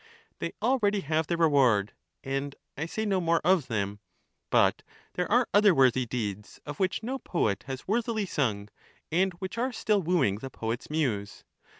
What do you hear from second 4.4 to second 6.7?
but there are other worthy deeds